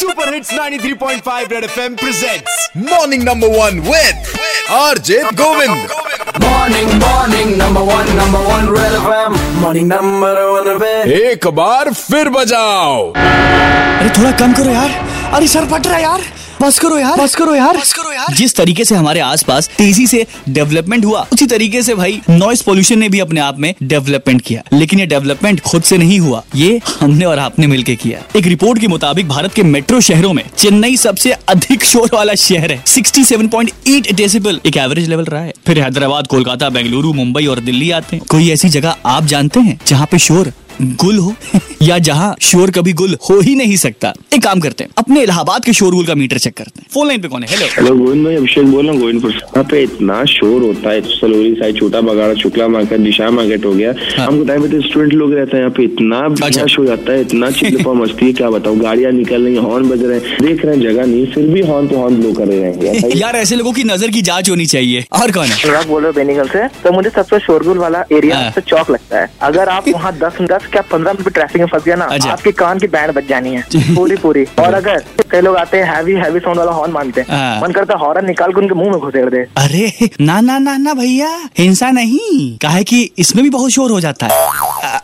[0.00, 4.38] Super hits 93.5 red FM presents morning number one with
[4.82, 5.98] RJ Govind
[6.42, 9.36] Morning, morning, number one, number one, Red FM.
[9.62, 11.08] Morning, number one, Red.
[11.20, 14.90] एक बार फिर बजाओ अरे थोड़ा कम करो यार
[15.38, 16.22] अरे सर फट रहा है यार
[16.60, 20.06] बस करो यार। बस करो यार। बस करो यार। जिस तरीके से हमारे आसपास तेज़ी
[20.06, 24.40] से डेवलपमेंट हुआ उसी तरीके से भाई नॉइस पोल्यूशन ने भी अपने आप में डेवलपमेंट
[24.40, 28.46] किया। लेकिन ये डेवलपमेंट खुद से नहीं हुआ ये हमने और आपने मिलके किया। एक
[28.46, 32.82] रिपोर्ट के मुताबिक भारत के मेट्रो शहरों में चेन्नई सबसे अधिक शोर वाला शहर है।
[32.86, 38.16] 67.8 डेसिबल एक एवरेज लेवल रहा है। फिर हैदराबाद कोलकाता बेंगलुरु मुंबई और दिल्ली आते
[38.16, 41.34] हैं। कोई ऐसी जगह आप जानते हैं जहाँ पे शोर गुल हो
[41.82, 45.64] या जहाँ शोर कभी गुल हो ही नहीं सकता। एक काम करते हैं अपने इलाहाबाद
[45.64, 47.48] के शोर गुल का मीटर चेक करते हैं। फ़ोन लाइन पे कौन है?
[47.50, 51.00] हेलो हेलो गोविंद भाई अभिषेक बोल रहा हूँ गोविंदपुर यहाँ पे इतना शोर होता है
[51.10, 54.80] सलोरी साइड छोटा बगाड़ा शुक्ला मार्केट दिशा मार्केट हो गया। हाँ। हमको टाइम पे तो
[54.88, 58.32] स्टूडेंट लोग रहते हैं यहाँ पे इतना अच्छा। हो जाता है इतना चिल्लपा मस्ती है
[58.40, 61.26] क्या बताऊँ गाड़ियाँ निकल रही हैं हॉर्न बज रहे हैं। देख रहे हैं जगह नहीं
[61.34, 64.22] फिर भी हॉर्न पे हॉर्न ब्लो कर रहे हैं। यार ऐसे लोगों की नज़र की
[64.22, 65.62] जाँच होनी चाहिए। और कौन है?
[65.64, 69.20] अनुराग बोल रहे हो बेनीगल से तो मुझे सबसे शोरगुल वाला एरिया हाँ। चौक लगता
[69.20, 72.30] है। अगर आप वहाँ दस दस क्या पंद्रह मिनट ट्रैफ़िक में फंस गया ना अच्छा।
[72.30, 75.84] आपके कान की बैंड बच जानी है। पूरी पूरी। और अगर कई लोग आते हैं
[75.86, 78.74] हैवी हैवी साउंड वाला हॉर्न मांगते हैं हाँ। मन करता है हॉर्न निकाल के उनके
[78.74, 83.42] मुँह में घुसेड़ दे। अरे ना ना ना ना भैया हिंसा नहीं। काहे कि इसमें
[83.44, 84.48] भी बहुत शोर हो जाता है।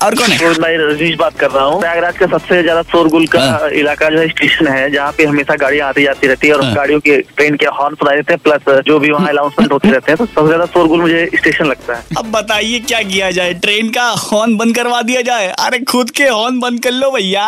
[0.03, 0.49] और कौन है?
[0.61, 4.19] मैं रजनीश बात कर रहा हूँ। प्रयागराज का सबसे ज़्यादा शोरगुल का हाँ। इलाका जो
[4.19, 7.17] है स्टेशन है जहाँ पे हमेशा गाड़ियाँ आती जाती रहती है और हाँ। गाड़ियों के
[7.37, 10.27] ट्रेन के हॉर्न सुनाई देते हैं प्लस जो भी वहाँ अनाउंसमेंट होते रहते हैं तो
[10.27, 13.55] सबसे ज़्यादा शोरगुल मुझे स्टेशन लगता है। अब बताइए क्या किया जाए?
[13.57, 17.45] ट्रेन का हॉर्न बंद करवा दिया जाए। अरे खुद के हॉर्न बंद कर लो भैया।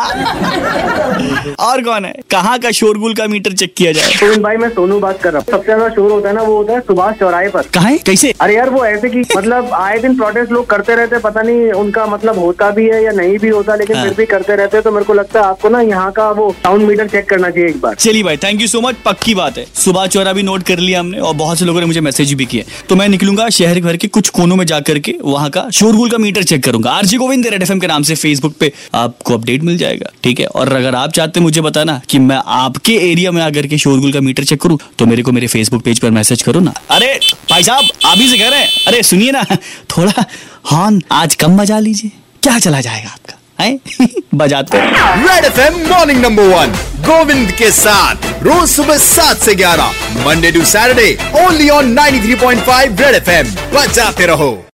[1.60, 2.12] और कौन है?
[2.30, 4.12] कहाँ का शोरगुल का मीटर चेक किया जाए?
[4.14, 6.56] गोविंद भाई मैं सोनू बात कर रहा हूँ। सबसे ज़्यादा शोर होता है ना वो
[6.56, 8.32] होता है सुभाष चौराहे पर। कहा कैसे?
[8.40, 11.72] अरे यार वो ऐसे की मतलब आए दिन प्रोटेस्ट लोग करते रहते हैं, पता नहीं
[11.74, 14.80] उनका मतलब होता भी है या नहीं भी होता लेकिन हाँ। फिर भी करते रहते
[14.80, 17.68] तो मेरे को लगता है आपको ना यहाँ का वो साउंड मीटर चेक करना चाहिए
[17.68, 20.62] एक बार। चलिए भाई थैंक यू सो मच पक्की बात है। सुबह चौरा भी नोट
[20.62, 23.48] कर लिया हमने और बहुत से लोगों ने मुझे मैसेज भी किया तो मैं निकलूँगा
[23.50, 26.90] शहर भर के कुछ कोनों में जाकर के वहाँ का शोरगुल का मीटर चेक करूँगा।
[26.92, 30.46] आरजी गोविंद रेड एफएम के नाम से फेसबुक पे आपको अपडेट मिल जाएगा, ठीक है?
[30.46, 34.12] और अगर आप चाहते हैं मुझे बताना कि मैं आपके एरिया में आकर के शोरगुल
[34.12, 37.20] का मीटर चेक करूँ तो मेरे को मेरे फेसबुक पेज पर मैसेज करो ना। अरे,
[37.50, 39.44] भाई साहब, आप ही से कह रहे हैं। अरे, सुनिए ना,
[39.96, 40.24] थोड़ा
[40.72, 42.10] हॉर्न आज कम बजा लीजिए।
[42.42, 43.80] क्या चला जाएगा आपका, है?
[44.34, 46.72] बजाते हैं। Red FM morning number one
[47.04, 49.92] Govind के साथ, रोज सुबह सात से ग्यारह
[50.26, 54.67] Monday to Saturday only on 93.5 red FM बजाते रहो।